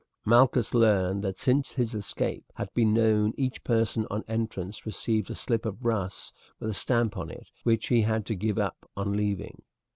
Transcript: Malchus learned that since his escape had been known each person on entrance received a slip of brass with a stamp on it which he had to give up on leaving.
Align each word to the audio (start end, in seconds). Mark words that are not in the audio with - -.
Malchus 0.25 0.73
learned 0.73 1.23
that 1.23 1.37
since 1.37 1.73
his 1.73 1.93
escape 1.93 2.45
had 2.55 2.73
been 2.73 2.91
known 2.91 3.33
each 3.37 3.63
person 3.63 4.07
on 4.09 4.23
entrance 4.27 4.83
received 4.83 5.29
a 5.29 5.35
slip 5.35 5.63
of 5.63 5.79
brass 5.79 6.33
with 6.59 6.71
a 6.71 6.73
stamp 6.73 7.15
on 7.17 7.29
it 7.29 7.49
which 7.61 7.89
he 7.89 8.01
had 8.01 8.25
to 8.25 8.33
give 8.33 8.57
up 8.57 8.89
on 8.97 9.13
leaving. 9.13 9.61